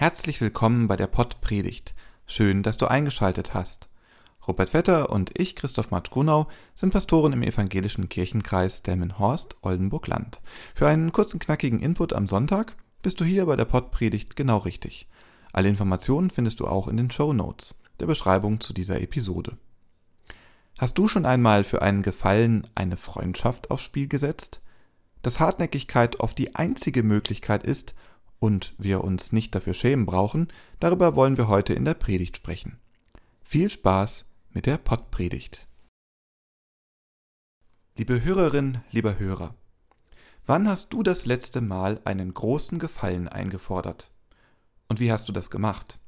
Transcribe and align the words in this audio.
Herzlich 0.00 0.40
willkommen 0.40 0.88
bei 0.88 0.96
der 0.96 1.08
Pott 1.08 1.42
Predigt. 1.42 1.94
Schön, 2.24 2.62
dass 2.62 2.78
du 2.78 2.86
eingeschaltet 2.86 3.52
hast. 3.52 3.90
Robert 4.48 4.70
Vetter 4.70 5.10
und 5.10 5.38
ich, 5.38 5.54
Christoph 5.56 5.90
Matsch-Grunau, 5.90 6.48
sind 6.74 6.90
Pastoren 6.90 7.34
im 7.34 7.42
evangelischen 7.42 8.08
Kirchenkreis 8.08 8.82
Delmenhorst-Oldenburg-Land. 8.82 10.40
Für 10.74 10.88
einen 10.88 11.12
kurzen, 11.12 11.38
knackigen 11.38 11.80
Input 11.80 12.14
am 12.14 12.28
Sonntag 12.28 12.76
bist 13.02 13.20
du 13.20 13.26
hier 13.26 13.44
bei 13.44 13.56
der 13.56 13.66
Pott 13.66 13.90
Predigt 13.90 14.36
genau 14.36 14.56
richtig. 14.56 15.06
Alle 15.52 15.68
Informationen 15.68 16.30
findest 16.30 16.60
du 16.60 16.66
auch 16.66 16.88
in 16.88 16.96
den 16.96 17.10
Show 17.10 17.34
Notes, 17.34 17.74
der 18.00 18.06
Beschreibung 18.06 18.58
zu 18.60 18.72
dieser 18.72 19.02
Episode. 19.02 19.58
Hast 20.78 20.96
du 20.96 21.08
schon 21.08 21.26
einmal 21.26 21.62
für 21.62 21.82
einen 21.82 22.00
Gefallen 22.00 22.66
eine 22.74 22.96
Freundschaft 22.96 23.70
aufs 23.70 23.84
Spiel 23.84 24.08
gesetzt? 24.08 24.62
Dass 25.20 25.40
Hartnäckigkeit 25.40 26.20
oft 26.20 26.38
die 26.38 26.54
einzige 26.54 27.02
Möglichkeit 27.02 27.64
ist, 27.64 27.94
und 28.40 28.74
wir 28.78 29.04
uns 29.04 29.30
nicht 29.30 29.54
dafür 29.54 29.74
schämen 29.74 30.06
brauchen, 30.06 30.48
darüber 30.80 31.14
wollen 31.14 31.36
wir 31.36 31.46
heute 31.46 31.74
in 31.74 31.84
der 31.84 31.94
Predigt 31.94 32.36
sprechen. 32.36 32.80
Viel 33.44 33.70
Spaß 33.70 34.24
mit 34.50 34.66
der 34.66 34.78
Pottpredigt. 34.78 35.68
Liebe 37.96 38.24
Hörerin, 38.24 38.78
lieber 38.90 39.18
Hörer, 39.18 39.54
wann 40.46 40.66
hast 40.66 40.92
du 40.92 41.02
das 41.02 41.26
letzte 41.26 41.60
Mal 41.60 42.00
einen 42.04 42.32
großen 42.34 42.78
Gefallen 42.78 43.28
eingefordert? 43.28 44.10
Und 44.88 45.00
wie 45.00 45.12
hast 45.12 45.28
du 45.28 45.32
das 45.32 45.50
gemacht? 45.50 46.00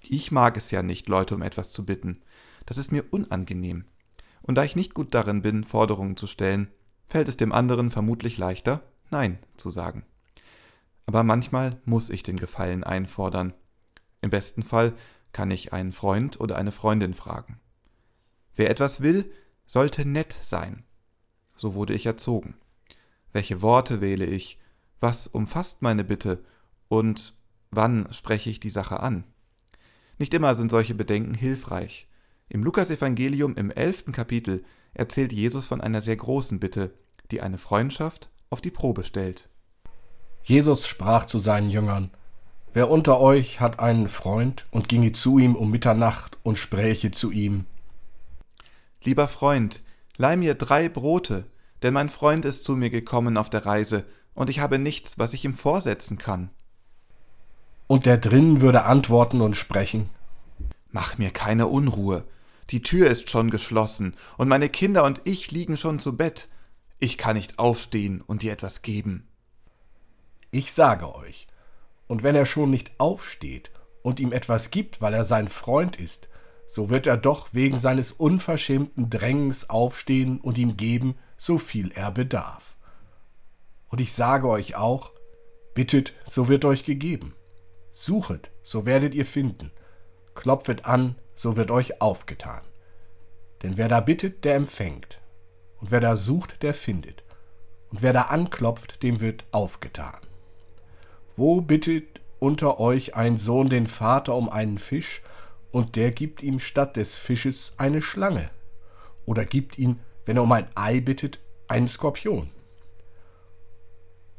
Ich 0.00 0.30
mag 0.30 0.56
es 0.58 0.70
ja 0.70 0.82
nicht, 0.82 1.08
Leute 1.08 1.34
um 1.34 1.42
etwas 1.42 1.72
zu 1.72 1.86
bitten. 1.86 2.20
Das 2.66 2.76
ist 2.76 2.92
mir 2.92 3.04
unangenehm. 3.10 3.86
Und 4.42 4.56
da 4.56 4.64
ich 4.64 4.76
nicht 4.76 4.92
gut 4.92 5.14
darin 5.14 5.40
bin, 5.40 5.64
Forderungen 5.64 6.18
zu 6.18 6.26
stellen, 6.26 6.70
fällt 7.06 7.28
es 7.28 7.38
dem 7.38 7.52
anderen 7.52 7.90
vermutlich 7.90 8.36
leichter, 8.36 8.82
Nein 9.10 9.38
zu 9.56 9.70
sagen. 9.70 10.04
Aber 11.06 11.22
manchmal 11.22 11.80
muss 11.84 12.10
ich 12.10 12.22
den 12.22 12.38
Gefallen 12.38 12.84
einfordern. 12.84 13.54
Im 14.20 14.30
besten 14.30 14.62
Fall 14.62 14.94
kann 15.32 15.50
ich 15.50 15.72
einen 15.72 15.92
Freund 15.92 16.40
oder 16.40 16.56
eine 16.56 16.72
Freundin 16.72 17.14
fragen. 17.14 17.60
Wer 18.56 18.70
etwas 18.70 19.00
will, 19.00 19.30
sollte 19.66 20.06
nett 20.06 20.38
sein. 20.42 20.84
So 21.56 21.74
wurde 21.74 21.94
ich 21.94 22.06
erzogen. 22.06 22.54
Welche 23.32 23.62
Worte 23.62 24.00
wähle 24.00 24.26
ich? 24.26 24.58
Was 25.00 25.26
umfasst 25.26 25.82
meine 25.82 26.04
Bitte? 26.04 26.44
Und 26.88 27.34
wann 27.70 28.12
spreche 28.12 28.50
ich 28.50 28.60
die 28.60 28.70
Sache 28.70 29.00
an? 29.00 29.24
Nicht 30.18 30.32
immer 30.34 30.54
sind 30.54 30.70
solche 30.70 30.94
Bedenken 30.94 31.34
hilfreich. 31.34 32.08
Im 32.48 32.62
Lukasevangelium 32.62 33.56
im 33.56 33.70
elften 33.70 34.12
Kapitel 34.12 34.64
erzählt 34.92 35.32
Jesus 35.32 35.66
von 35.66 35.80
einer 35.80 36.00
sehr 36.00 36.16
großen 36.16 36.60
Bitte, 36.60 36.94
die 37.30 37.40
eine 37.40 37.58
Freundschaft 37.58 38.30
auf 38.50 38.60
die 38.60 38.70
Probe 38.70 39.02
stellt. 39.02 39.48
Jesus 40.44 40.86
sprach 40.86 41.24
zu 41.24 41.38
seinen 41.38 41.70
Jüngern, 41.70 42.10
Wer 42.74 42.90
unter 42.90 43.20
euch 43.20 43.60
hat 43.60 43.78
einen 43.78 44.08
Freund 44.08 44.66
und 44.70 44.88
ginge 44.88 45.12
zu 45.12 45.38
ihm 45.38 45.54
um 45.54 45.70
Mitternacht 45.70 46.38
und 46.42 46.58
spräche 46.58 47.10
zu 47.12 47.30
ihm, 47.30 47.66
Lieber 49.02 49.28
Freund, 49.28 49.82
leih 50.16 50.36
mir 50.36 50.54
drei 50.54 50.88
Brote, 50.88 51.44
denn 51.82 51.94
mein 51.94 52.08
Freund 52.08 52.44
ist 52.44 52.64
zu 52.64 52.76
mir 52.76 52.90
gekommen 52.90 53.36
auf 53.36 53.48
der 53.48 53.64
Reise, 53.64 54.04
und 54.34 54.50
ich 54.50 54.60
habe 54.60 54.78
nichts, 54.78 55.18
was 55.18 55.32
ich 55.32 55.44
ihm 55.44 55.54
vorsetzen 55.54 56.18
kann. 56.18 56.50
Und 57.86 58.04
der 58.04 58.18
drinnen 58.18 58.60
würde 58.60 58.84
antworten 58.84 59.40
und 59.40 59.56
sprechen, 59.56 60.10
Mach 60.90 61.16
mir 61.16 61.30
keine 61.30 61.68
Unruhe, 61.68 62.24
die 62.70 62.82
Tür 62.82 63.08
ist 63.08 63.30
schon 63.30 63.50
geschlossen, 63.50 64.14
und 64.36 64.48
meine 64.48 64.68
Kinder 64.68 65.04
und 65.04 65.22
ich 65.24 65.50
liegen 65.50 65.76
schon 65.76 65.98
zu 65.98 66.16
Bett. 66.16 66.48
Ich 66.98 67.18
kann 67.18 67.36
nicht 67.36 67.58
aufstehen 67.58 68.20
und 68.20 68.42
dir 68.42 68.52
etwas 68.52 68.82
geben. 68.82 69.26
Ich 70.54 70.72
sage 70.72 71.12
euch, 71.12 71.48
und 72.06 72.22
wenn 72.22 72.36
er 72.36 72.46
schon 72.46 72.70
nicht 72.70 72.92
aufsteht 72.98 73.72
und 74.04 74.20
ihm 74.20 74.30
etwas 74.30 74.70
gibt, 74.70 75.02
weil 75.02 75.12
er 75.12 75.24
sein 75.24 75.48
Freund 75.48 75.96
ist, 75.96 76.28
so 76.68 76.90
wird 76.90 77.08
er 77.08 77.16
doch 77.16 77.48
wegen 77.50 77.76
seines 77.80 78.12
unverschämten 78.12 79.10
Drängens 79.10 79.68
aufstehen 79.68 80.40
und 80.40 80.56
ihm 80.56 80.76
geben, 80.76 81.16
so 81.36 81.58
viel 81.58 81.90
er 81.90 82.12
bedarf. 82.12 82.76
Und 83.88 84.00
ich 84.00 84.12
sage 84.12 84.48
euch 84.48 84.76
auch, 84.76 85.10
bittet, 85.74 86.12
so 86.24 86.46
wird 86.46 86.64
euch 86.64 86.84
gegeben. 86.84 87.34
Suchet, 87.90 88.52
so 88.62 88.86
werdet 88.86 89.12
ihr 89.12 89.26
finden. 89.26 89.72
Klopfet 90.36 90.86
an, 90.86 91.16
so 91.34 91.56
wird 91.56 91.72
euch 91.72 92.00
aufgetan. 92.00 92.62
Denn 93.64 93.76
wer 93.76 93.88
da 93.88 93.98
bittet, 93.98 94.44
der 94.44 94.54
empfängt. 94.54 95.20
Und 95.80 95.90
wer 95.90 95.98
da 95.98 96.14
sucht, 96.14 96.62
der 96.62 96.74
findet. 96.74 97.24
Und 97.90 98.02
wer 98.02 98.12
da 98.12 98.22
anklopft, 98.22 99.02
dem 99.02 99.20
wird 99.20 99.46
aufgetan. 99.50 100.23
Wo 101.36 101.60
bittet 101.60 102.20
unter 102.38 102.78
euch 102.78 103.16
ein 103.16 103.38
Sohn 103.38 103.68
den 103.68 103.86
Vater 103.86 104.34
um 104.34 104.48
einen 104.48 104.78
Fisch, 104.78 105.22
und 105.72 105.96
der 105.96 106.12
gibt 106.12 106.44
ihm 106.44 106.60
statt 106.60 106.96
des 106.96 107.18
Fisches 107.18 107.72
eine 107.78 108.00
Schlange? 108.00 108.50
Oder 109.26 109.44
gibt 109.44 109.76
ihn, 109.76 109.98
wenn 110.24 110.36
er 110.36 110.44
um 110.44 110.52
ein 110.52 110.68
Ei 110.76 111.00
bittet, 111.00 111.40
einen 111.66 111.88
Skorpion? 111.88 112.50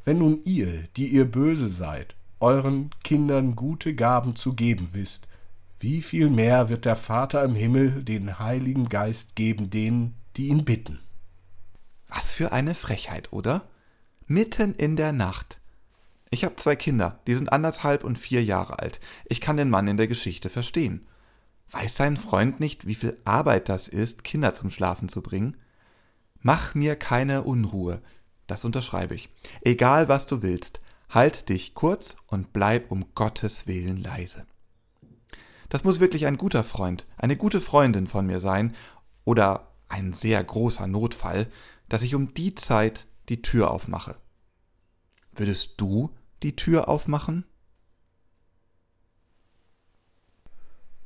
Wenn 0.06 0.20
nun 0.20 0.40
ihr, 0.46 0.84
die 0.96 1.08
ihr 1.08 1.26
böse 1.26 1.68
seid, 1.68 2.16
euren 2.40 2.92
Kindern 3.04 3.58
gute 3.58 3.96
Gaben 3.96 4.38
zu 4.38 4.54
geben 4.54 4.90
wisst, 4.94 5.28
wie 5.80 6.02
viel 6.02 6.30
mehr 6.30 6.70
wird 6.70 6.86
der 6.86 6.96
Vater 6.96 7.44
im 7.44 7.56
Himmel 7.56 8.04
den 8.04 8.40
Heiligen 8.40 8.88
Geist 8.88 9.36
geben 9.36 9.70
denen, 9.70 10.16
die 10.38 10.48
ihn 10.48 10.64
bitten? 10.64 11.00
Was 12.08 12.32
für 12.32 12.54
eine 12.54 12.76
Frechheit, 12.76 13.34
oder? 13.34 13.68
Mitten 14.28 14.74
in 14.74 14.96
der 14.96 15.12
Nacht 15.12 15.60
ich 16.32 16.44
habe 16.44 16.56
zwei 16.56 16.76
Kinder, 16.76 17.20
die 17.28 17.36
sind 17.36 17.52
anderthalb 17.52 18.04
und 18.04 18.18
vier 18.18 18.44
Jahre 18.44 18.80
alt. 18.80 19.00
Ich 19.26 19.42
kann 19.42 19.58
den 19.58 19.70
Mann 19.70 19.88
in 19.88 19.98
der 19.98 20.08
Geschichte 20.08 20.50
verstehen. 20.50 21.08
Weiß 21.72 21.96
sein 21.96 22.18
Freund 22.18 22.60
nicht, 22.60 22.88
wie 22.88 22.96
viel 22.96 23.20
Arbeit 23.26 23.70
das 23.70 23.88
ist, 23.88 24.24
Kinder 24.24 24.54
zum 24.54 24.70
Schlafen 24.70 25.10
zu 25.10 25.22
bringen? 25.22 25.58
Mach 26.40 26.76
mir 26.76 26.96
keine 26.96 27.44
Unruhe, 27.44 28.02
das 28.48 28.66
unterschreibe 28.66 29.16
ich. 29.16 29.30
Egal 29.62 30.08
was 30.08 30.28
du 30.28 30.42
willst, 30.42 30.80
halt 31.10 31.50
dich 31.50 31.74
kurz 31.74 32.18
und 32.28 32.54
bleib 32.54 32.92
um 32.92 33.06
Gottes 33.16 33.68
Willen 33.68 33.98
leise. 33.98 34.46
Das 35.70 35.84
muss 35.84 36.00
wirklich 36.00 36.28
ein 36.28 36.38
guter 36.38 36.64
Freund, 36.64 37.08
eine 37.18 37.36
gute 37.36 37.62
Freundin 37.62 38.08
von 38.08 38.26
mir 38.28 38.40
sein 38.40 38.76
oder 39.24 39.72
ein 39.90 40.14
sehr 40.14 40.44
großer 40.44 40.88
Notfall, 40.88 41.48
dass 41.90 42.04
ich 42.04 42.16
um 42.16 42.34
die 42.34 42.56
Zeit 42.56 43.08
die 43.30 43.42
Tür 43.42 43.72
aufmache. 43.72 44.16
Würdest 45.36 45.74
du 45.78 46.16
die 46.44 46.56
Tür 46.56 46.88
aufmachen? 46.88 47.46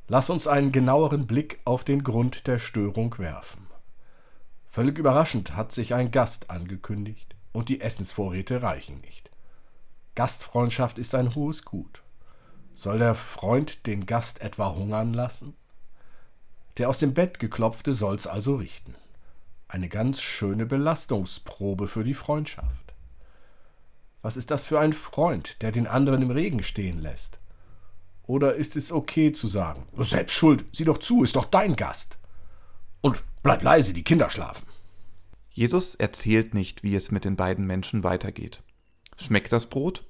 Lass 0.06 0.30
uns 0.30 0.46
einen 0.46 0.70
genaueren 0.70 1.26
Blick 1.26 1.60
auf 1.64 1.82
den 1.82 2.04
Grund 2.04 2.46
der 2.46 2.58
Störung 2.58 3.18
werfen. 3.18 3.66
Völlig 4.68 4.98
überraschend 4.98 5.56
hat 5.56 5.72
sich 5.72 5.94
ein 5.94 6.12
Gast 6.12 6.48
angekündigt 6.48 7.34
und 7.52 7.68
die 7.68 7.80
Essensvorräte 7.80 8.62
reichen 8.62 9.00
nicht. 9.00 9.30
Gastfreundschaft 10.14 10.98
ist 10.98 11.14
ein 11.16 11.34
hohes 11.34 11.64
Gut. 11.64 12.02
Soll 12.74 13.00
der 13.00 13.16
Freund 13.16 13.86
den 13.86 14.06
Gast 14.06 14.40
etwa 14.42 14.72
hungern 14.72 15.12
lassen? 15.12 15.56
Der 16.78 16.88
aus 16.88 16.98
dem 16.98 17.14
Bett 17.14 17.40
geklopfte 17.40 17.94
soll's 17.94 18.28
also 18.28 18.56
richten. 18.56 18.94
Eine 19.66 19.88
ganz 19.88 20.20
schöne 20.22 20.66
Belastungsprobe 20.66 21.88
für 21.88 22.04
die 22.04 22.14
Freundschaft. 22.14 22.89
Was 24.22 24.36
ist 24.36 24.50
das 24.50 24.66
für 24.66 24.78
ein 24.78 24.92
Freund, 24.92 25.62
der 25.62 25.72
den 25.72 25.86
anderen 25.86 26.22
im 26.22 26.30
Regen 26.30 26.62
stehen 26.62 26.98
lässt? 26.98 27.38
Oder 28.26 28.54
ist 28.54 28.76
es 28.76 28.92
okay 28.92 29.32
zu 29.32 29.48
sagen, 29.48 29.86
selbst 29.96 30.34
schuld, 30.34 30.64
sieh 30.72 30.84
doch 30.84 30.98
zu, 30.98 31.22
ist 31.22 31.36
doch 31.36 31.46
dein 31.46 31.74
Gast. 31.74 32.18
Und 33.00 33.24
bleib 33.42 33.62
leise, 33.62 33.92
die 33.92 34.04
Kinder 34.04 34.30
schlafen. 34.30 34.66
Jesus 35.50 35.94
erzählt 35.94 36.54
nicht, 36.54 36.82
wie 36.82 36.94
es 36.94 37.10
mit 37.10 37.24
den 37.24 37.36
beiden 37.36 37.66
Menschen 37.66 38.04
weitergeht. 38.04 38.62
Schmeckt 39.16 39.52
das 39.52 39.66
Brot? 39.66 40.06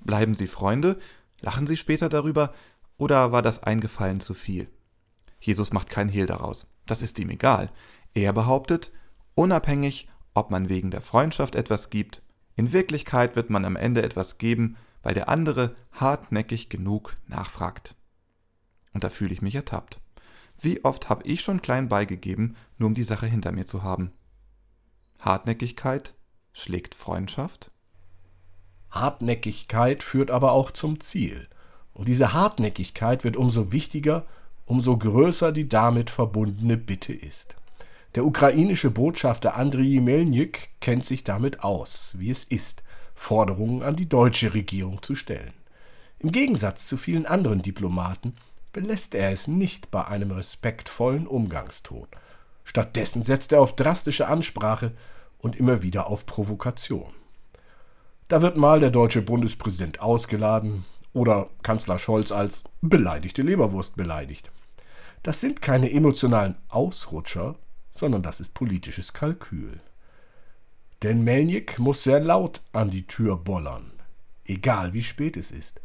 Bleiben 0.00 0.34
sie 0.34 0.46
Freunde? 0.46 0.98
Lachen 1.40 1.66
sie 1.66 1.76
später 1.76 2.08
darüber? 2.08 2.54
Oder 2.96 3.32
war 3.32 3.42
das 3.42 3.62
Eingefallen 3.62 4.20
zu 4.20 4.34
viel? 4.34 4.68
Jesus 5.40 5.72
macht 5.72 5.90
kein 5.90 6.08
Hehl 6.08 6.26
daraus. 6.26 6.66
Das 6.86 7.02
ist 7.02 7.18
ihm 7.18 7.30
egal. 7.30 7.70
Er 8.12 8.32
behauptet, 8.32 8.92
unabhängig, 9.34 10.08
ob 10.32 10.50
man 10.50 10.68
wegen 10.68 10.90
der 10.90 11.02
Freundschaft 11.02 11.54
etwas 11.54 11.90
gibt 11.90 12.22
in 12.56 12.72
Wirklichkeit 12.72 13.36
wird 13.36 13.50
man 13.50 13.64
am 13.64 13.76
Ende 13.76 14.02
etwas 14.02 14.38
geben, 14.38 14.76
weil 15.02 15.14
der 15.14 15.28
andere 15.28 15.74
hartnäckig 15.92 16.68
genug 16.68 17.16
nachfragt. 17.26 17.94
Und 18.92 19.04
da 19.04 19.10
fühle 19.10 19.32
ich 19.32 19.42
mich 19.42 19.54
ertappt. 19.54 20.00
Wie 20.60 20.84
oft 20.84 21.08
habe 21.08 21.24
ich 21.24 21.42
schon 21.42 21.62
klein 21.62 21.88
beigegeben, 21.88 22.56
nur 22.78 22.88
um 22.88 22.94
die 22.94 23.02
Sache 23.02 23.26
hinter 23.26 23.52
mir 23.52 23.66
zu 23.66 23.82
haben? 23.82 24.12
Hartnäckigkeit 25.18 26.14
schlägt 26.52 26.94
Freundschaft? 26.94 27.70
Hartnäckigkeit 28.90 30.02
führt 30.02 30.30
aber 30.30 30.52
auch 30.52 30.70
zum 30.70 31.00
Ziel. 31.00 31.48
Und 31.92 32.08
diese 32.08 32.32
Hartnäckigkeit 32.32 33.24
wird 33.24 33.36
umso 33.36 33.72
wichtiger, 33.72 34.26
umso 34.64 34.96
größer 34.96 35.52
die 35.52 35.68
damit 35.68 36.10
verbundene 36.10 36.76
Bitte 36.76 37.12
ist. 37.12 37.56
Der 38.14 38.24
ukrainische 38.24 38.92
Botschafter 38.92 39.56
Andriy 39.56 39.98
Melnyk 39.98 40.68
kennt 40.80 41.04
sich 41.04 41.24
damit 41.24 41.64
aus, 41.64 42.14
wie 42.16 42.30
es 42.30 42.44
ist, 42.44 42.84
Forderungen 43.16 43.82
an 43.82 43.96
die 43.96 44.08
deutsche 44.08 44.54
Regierung 44.54 45.02
zu 45.02 45.16
stellen. 45.16 45.52
Im 46.20 46.30
Gegensatz 46.30 46.86
zu 46.86 46.96
vielen 46.96 47.26
anderen 47.26 47.62
Diplomaten 47.62 48.36
belässt 48.72 49.16
er 49.16 49.32
es 49.32 49.48
nicht 49.48 49.90
bei 49.90 50.06
einem 50.06 50.30
respektvollen 50.30 51.26
Umgangston. 51.26 52.06
Stattdessen 52.62 53.22
setzt 53.22 53.52
er 53.52 53.60
auf 53.60 53.74
drastische 53.74 54.28
Ansprache 54.28 54.92
und 55.38 55.56
immer 55.56 55.82
wieder 55.82 56.06
auf 56.06 56.24
Provokation. 56.24 57.12
Da 58.28 58.42
wird 58.42 58.56
mal 58.56 58.78
der 58.78 58.90
deutsche 58.90 59.22
Bundespräsident 59.22 60.00
ausgeladen 60.00 60.84
oder 61.12 61.50
Kanzler 61.62 61.98
Scholz 61.98 62.30
als 62.30 62.64
beleidigte 62.80 63.42
Leberwurst 63.42 63.96
beleidigt. 63.96 64.52
Das 65.24 65.40
sind 65.40 65.62
keine 65.62 65.90
emotionalen 65.90 66.54
Ausrutscher, 66.68 67.56
sondern 67.94 68.22
das 68.22 68.40
ist 68.40 68.54
politisches 68.54 69.12
Kalkül. 69.12 69.80
Denn 71.02 71.22
Melnik 71.22 71.78
muss 71.78 72.02
sehr 72.02 72.20
laut 72.20 72.60
an 72.72 72.90
die 72.90 73.06
Tür 73.06 73.36
bollern, 73.36 73.92
egal 74.44 74.92
wie 74.92 75.02
spät 75.02 75.36
es 75.36 75.50
ist. 75.50 75.80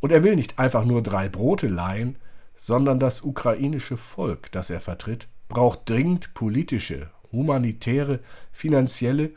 Und 0.00 0.12
er 0.12 0.24
will 0.24 0.36
nicht 0.36 0.58
einfach 0.58 0.84
nur 0.84 1.02
drei 1.02 1.28
Brote 1.28 1.68
leihen, 1.68 2.16
sondern 2.56 3.00
das 3.00 3.22
ukrainische 3.22 3.96
Volk, 3.96 4.52
das 4.52 4.70
er 4.70 4.80
vertritt, 4.80 5.28
braucht 5.48 5.88
dringend 5.88 6.34
politische, 6.34 7.10
humanitäre, 7.30 8.20
finanzielle 8.52 9.32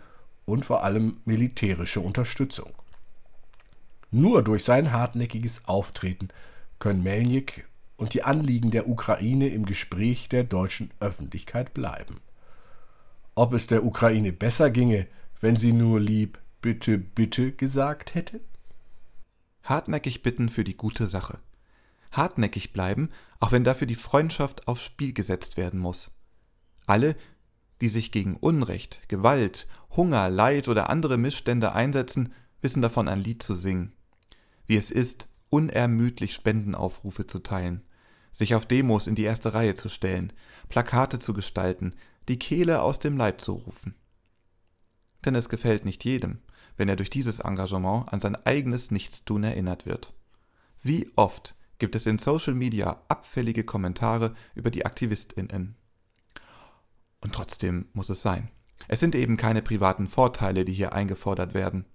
und 0.45 0.65
vor 0.65 0.83
allem 0.83 1.17
militärische 1.25 2.01
Unterstützung. 2.01 2.73
Nur 4.11 4.43
durch 4.43 4.63
sein 4.63 4.91
hartnäckiges 4.91 5.65
Auftreten 5.65 6.29
können 6.79 7.03
Melnik 7.03 7.67
und 7.97 8.13
die 8.13 8.23
Anliegen 8.23 8.71
der 8.71 8.89
Ukraine 8.89 9.49
im 9.49 9.65
Gespräch 9.65 10.29
der 10.29 10.43
deutschen 10.43 10.91
Öffentlichkeit 10.99 11.73
bleiben. 11.73 12.21
Ob 13.35 13.53
es 13.53 13.67
der 13.67 13.85
Ukraine 13.85 14.31
besser 14.31 14.69
ginge, 14.69 15.07
wenn 15.41 15.57
sie 15.57 15.73
nur 15.73 15.99
lieb 15.99 16.39
bitte, 16.61 16.97
bitte 16.97 17.51
gesagt 17.51 18.15
hätte? 18.15 18.39
Hartnäckig 19.63 20.23
bitten 20.23 20.49
für 20.49 20.63
die 20.63 20.77
gute 20.77 21.07
Sache. 21.07 21.39
Hartnäckig 22.11 22.71
bleiben, 22.71 23.09
auch 23.39 23.51
wenn 23.51 23.63
dafür 23.63 23.87
die 23.87 23.95
Freundschaft 23.95 24.67
aufs 24.67 24.83
Spiel 24.83 25.13
gesetzt 25.13 25.57
werden 25.57 25.79
muss. 25.79 26.15
Alle, 26.85 27.15
die 27.81 27.89
sich 27.89 28.11
gegen 28.11 28.37
Unrecht, 28.37 29.01
Gewalt, 29.09 29.67
Hunger, 29.95 30.29
Leid 30.29 30.67
oder 30.67 30.89
andere 30.89 31.17
Missstände 31.17 31.73
einsetzen, 31.73 32.33
wissen 32.61 32.81
davon 32.81 33.07
ein 33.07 33.19
Lied 33.19 33.43
zu 33.43 33.53
singen. 33.53 33.91
Wie 34.65 34.77
es 34.77 34.91
ist, 34.91 35.27
unermüdlich 35.55 36.33
Spendenaufrufe 36.33 37.27
zu 37.27 37.39
teilen, 37.39 37.81
sich 38.33 38.55
auf 38.55 38.65
Demos 38.65 39.07
in 39.07 39.15
die 39.15 39.23
erste 39.23 39.53
Reihe 39.53 39.73
zu 39.73 39.87
stellen, 39.87 40.33
Plakate 40.67 41.19
zu 41.19 41.33
gestalten, 41.33 41.95
die 42.27 42.37
Kehle 42.37 42.81
aus 42.81 42.99
dem 42.99 43.15
Leib 43.15 43.39
zu 43.39 43.53
rufen. 43.53 43.95
Denn 45.23 45.35
es 45.35 45.47
gefällt 45.47 45.85
nicht 45.85 46.03
jedem, 46.03 46.39
wenn 46.75 46.89
er 46.89 46.97
durch 46.97 47.09
dieses 47.09 47.39
Engagement 47.39 48.11
an 48.11 48.19
sein 48.19 48.35
eigenes 48.45 48.91
Nichtstun 48.91 49.45
erinnert 49.45 49.85
wird. 49.85 50.13
Wie 50.83 51.09
oft 51.15 51.55
gibt 51.79 51.95
es 51.95 52.05
in 52.05 52.17
Social 52.17 52.53
Media 52.53 53.01
abfällige 53.07 53.63
Kommentare 53.63 54.33
über 54.55 54.71
die 54.71 54.85
AktivistInnen. 54.85 55.75
Und 57.21 57.33
trotzdem 57.33 57.87
muss 57.93 58.09
es 58.09 58.21
sein. 58.21 58.49
Es 58.87 58.99
sind 58.99 59.15
eben 59.15 59.37
keine 59.37 59.61
privaten 59.61 60.07
Vorteile, 60.07 60.65
die 60.65 60.73
hier 60.73 60.93
eingefordert 60.93 61.53
werden. 61.53 61.85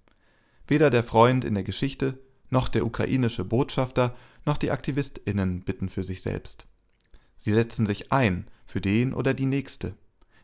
Weder 0.66 0.90
der 0.90 1.04
Freund 1.04 1.44
in 1.44 1.54
der 1.54 1.64
Geschichte, 1.64 2.18
noch 2.50 2.68
der 2.68 2.84
ukrainische 2.84 3.44
Botschafter, 3.44 4.14
noch 4.44 4.56
die 4.56 4.70
AktivistInnen 4.70 5.62
bitten 5.62 5.88
für 5.88 6.04
sich 6.04 6.22
selbst. 6.22 6.66
Sie 7.36 7.52
setzen 7.52 7.86
sich 7.86 8.12
ein 8.12 8.46
für 8.66 8.80
den 8.80 9.14
oder 9.14 9.34
die 9.34 9.46
Nächste. 9.46 9.94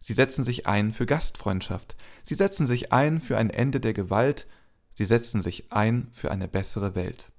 Sie 0.00 0.12
setzen 0.12 0.44
sich 0.44 0.67
ein 0.67 0.93
für 0.93 1.05
Gastfreundschaft. 1.05 1.97
Sie 2.23 2.35
setzen 2.35 2.67
sich 2.67 2.93
ein 2.93 3.20
für 3.20 3.37
ein 3.37 3.50
Ende 3.50 3.81
der 3.81 3.93
Gewalt. 3.93 4.47
Sie 4.94 5.05
setzen 5.05 5.43
sich 5.43 5.73
ein 5.73 6.08
für 6.12 6.31
eine 6.31 6.49
bessere 6.49 6.94
Welt. 6.94 7.32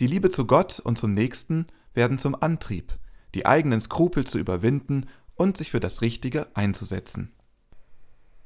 Die 0.00 0.06
Liebe 0.06 0.30
zu 0.30 0.46
Gott 0.46 0.80
und 0.80 0.98
zum 0.98 1.14
Nächsten 1.14 1.66
werden 1.92 2.18
zum 2.18 2.34
Antrieb, 2.34 2.98
die 3.34 3.46
eigenen 3.46 3.80
Skrupel 3.80 4.26
zu 4.26 4.38
überwinden 4.38 5.06
und 5.36 5.56
sich 5.56 5.70
für 5.70 5.80
das 5.80 6.00
Richtige 6.00 6.48
einzusetzen. 6.54 7.32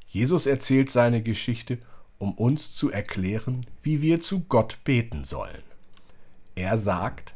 Jesus 0.06 0.46
erzählt 0.46 0.90
seine 0.90 1.22
Geschichte, 1.22 1.78
um 2.18 2.34
uns 2.34 2.72
zu 2.72 2.90
erklären, 2.90 3.66
wie 3.82 4.02
wir 4.02 4.20
zu 4.20 4.40
Gott 4.40 4.78
beten 4.84 5.24
sollen. 5.24 5.62
Er 6.54 6.76
sagt, 6.76 7.34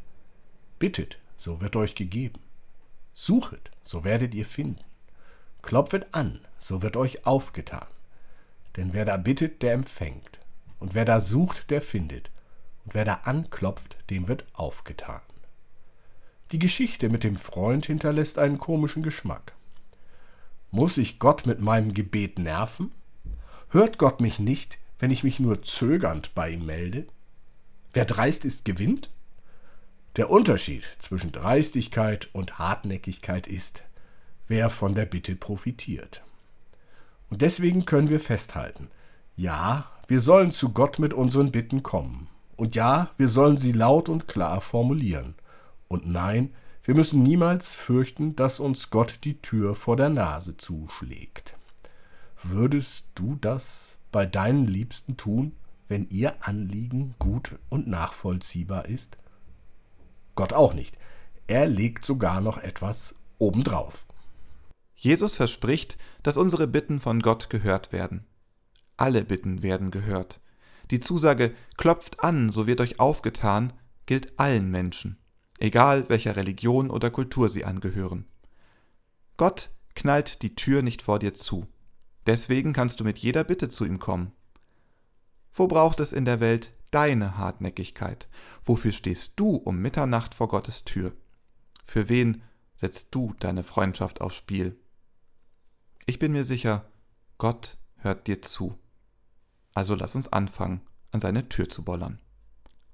Bittet, 0.79 1.19
so 1.37 1.61
wird 1.61 1.77
euch 1.77 1.95
gegeben. 1.95 2.41
Suchet, 3.15 3.71
so 3.85 4.03
werdet 4.03 4.35
ihr 4.35 4.47
finden. 4.47 4.83
Klopfet 5.63 6.13
an, 6.13 6.41
so 6.59 6.83
wird 6.83 6.97
euch 6.97 7.25
aufgetan. 7.25 7.87
Denn 8.77 8.93
wer 8.93 9.05
da 9.05 9.17
bittet, 9.17 9.63
der 9.63 9.75
empfängt. 9.75 10.41
Und 10.81 10.95
wer 10.95 11.05
da 11.05 11.21
sucht, 11.21 11.71
der 11.71 11.81
findet. 11.81 12.31
Und 12.85 12.95
wer 12.95 13.05
da 13.05 13.15
anklopft, 13.23 13.97
dem 14.11 14.27
wird 14.27 14.45
aufgetan. 14.55 15.21
Die 16.51 16.59
Geschichte 16.59 17.09
mit 17.09 17.23
dem 17.23 17.37
Freund 17.37 17.87
hinterlässt 17.87 18.39
einen 18.39 18.59
komischen 18.59 19.05
Geschmack. 19.05 19.55
Muss 20.71 20.97
ich 20.97 21.19
Gott 21.19 21.47
mit 21.47 21.61
meinem 21.61 21.95
Gebet 21.95 22.39
nerven? 22.39 22.91
Hört 23.73 23.97
Gott 23.97 24.21
mich 24.21 24.39
nicht, 24.39 24.79
wenn 24.99 25.11
ich 25.11 25.25
mich 25.25 25.41
nur 25.41 25.63
zögernd 25.63 26.35
bei 26.35 26.51
ihm 26.51 26.67
melde? 26.67 27.07
Wer 27.95 28.05
dreist 28.05 28.45
ist, 28.45 28.67
gewinnt? 28.67 29.09
Der 30.17 30.29
Unterschied 30.29 30.85
zwischen 30.99 31.33
Dreistigkeit 31.33 32.29
und 32.35 32.59
Hartnäckigkeit 32.59 33.47
ist, 33.47 33.85
wer 34.47 34.69
von 34.69 34.95
der 34.95 35.07
Bitte 35.07 35.37
profitiert. 35.37 36.23
Und 37.31 37.41
deswegen 37.41 37.87
können 37.87 38.11
wir 38.11 38.21
festhalten, 38.21 38.91
ja, 39.39 39.91
wir 40.07 40.21
sollen 40.21 40.53
zu 40.53 40.75
Gott 40.75 40.99
mit 40.99 41.15
unseren 41.15 41.51
Bitten 41.51 41.83
kommen. 41.83 42.29
Und 42.57 42.75
ja, 42.75 43.09
wir 43.17 43.29
sollen 43.29 43.57
sie 43.57 43.73
laut 43.73 44.11
und 44.11 44.29
klar 44.29 44.61
formulieren. 44.61 45.35
Und 45.89 46.07
nein, 46.07 46.53
wir 46.85 46.95
müssen 46.95 47.23
niemals 47.23 47.75
fürchten, 47.75 48.37
dass 48.37 48.61
uns 48.61 48.91
Gott 48.91 49.21
die 49.25 49.41
Tür 49.41 49.75
vor 49.75 49.97
der 49.97 50.11
Nase 50.11 50.59
zuschlägt. 50.59 51.55
Würdest 52.43 53.07
du 53.15 53.37
das 53.37 53.99
bei 54.11 54.27
deinen 54.27 54.67
Liebsten 54.67 55.17
tun, 55.17 55.53
wenn 55.89 56.09
ihr 56.11 56.47
Anliegen 56.47 57.15
gut 57.19 57.59
und 57.69 57.87
nachvollziehbar 57.87 58.87
ist? 58.87 59.17
Gott 60.35 60.53
auch 60.53 60.75
nicht. 60.75 60.99
Er 61.47 61.67
legt 61.67 62.05
sogar 62.05 62.41
noch 62.41 62.59
etwas 62.59 63.15
obendrauf. 63.39 64.07
Jesus 64.95 65.35
verspricht, 65.35 65.99
dass 66.23 66.37
unsere 66.37 66.67
Bitten 66.67 67.01
von 67.01 67.21
Gott 67.21 67.51
gehört 67.51 67.93
werden. 67.93 68.25
Alle 68.97 69.25
Bitten 69.25 69.63
werden 69.63 69.91
gehört. 69.91 70.41
Die 70.91 71.01
Zusage 71.01 71.55
klopft 71.77 72.21
an, 72.21 72.51
so 72.51 72.67
wird 72.67 72.81
euch 72.81 73.01
aufgetan, 73.01 73.73
gilt 74.07 74.39
allen 74.39 74.71
Menschen 74.71 75.19
egal 75.63 76.09
welcher 76.09 76.35
Religion 76.35 76.91
oder 76.91 77.11
Kultur 77.11 77.49
sie 77.49 77.65
angehören. 77.65 78.27
Gott 79.37 79.71
knallt 79.95 80.43
die 80.43 80.57
Tür 80.57 80.83
nicht 80.83 81.03
vor 81.03 81.21
dir 81.21 81.35
zu. 81.35 81.67
Deswegen 82.27 82.73
kannst 82.73 83.01
du 83.01 83.05
mit 83.05 83.19
jeder 83.19 83.45
Bitte 83.45 83.69
zu 83.69 83.85
ihm 83.85 83.99
kommen. 83.99 84.33
Wo 85.55 85.67
braucht 85.67 86.01
es 86.01 86.13
in 86.13 86.25
der 86.25 86.41
Welt 86.41 86.73
deine 86.91 87.37
Hartnäckigkeit? 87.37 88.29
Wofür 88.65 88.93
stehst 88.93 89.33
du 89.37 89.57
um 89.57 89.79
Mitternacht 89.79 90.35
vor 90.35 90.49
Gottes 90.49 90.85
Tür? 90.85 91.13
Für 91.85 92.09
wen 92.09 92.43
setzt 92.77 93.15
du 93.15 93.35
deine 93.41 93.63
Freundschaft 93.63 94.21
aufs 94.21 94.37
Spiel? 94.37 94.79
Ich 96.07 96.19
bin 96.19 96.33
mir 96.33 96.45
sicher, 96.45 96.85
Gott 97.39 97.77
hört 97.97 98.27
dir 98.27 98.43
zu. 98.43 98.79
Also 99.75 99.95
lass 99.95 100.15
uns 100.15 100.33
anfangen, 100.33 100.81
an 101.11 101.21
seine 101.21 101.49
Tür 101.49 101.69
zu 101.69 101.85
bollern. 101.85 102.21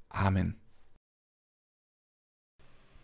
Amen. 0.09 0.57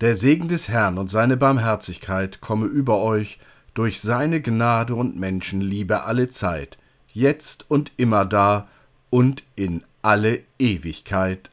Der 0.00 0.16
Segen 0.16 0.48
des 0.48 0.68
Herrn 0.68 0.98
und 0.98 1.08
seine 1.08 1.36
Barmherzigkeit 1.36 2.40
komme 2.40 2.66
über 2.66 3.00
euch 3.00 3.38
durch 3.74 4.00
seine 4.00 4.40
Gnade 4.40 4.94
und 4.94 5.16
Menschenliebe 5.16 6.04
alle 6.04 6.30
Zeit, 6.30 6.78
jetzt 7.12 7.70
und 7.70 7.92
immer 7.96 8.24
da 8.24 8.68
und 9.10 9.42
in 9.56 9.84
alle 10.02 10.42
Ewigkeit. 10.58 11.50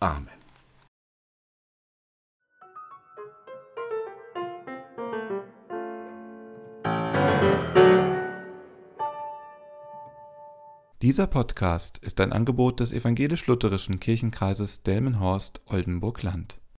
Amen. 0.00 0.28
Dieser 11.02 11.28
Podcast 11.28 11.98
ist 11.98 12.20
ein 12.20 12.32
Angebot 12.32 12.80
des 12.80 12.92
evangelisch-lutherischen 12.92 14.00
Kirchenkreises 14.00 14.82
Delmenhorst-Oldenburg-Land. 14.82 16.60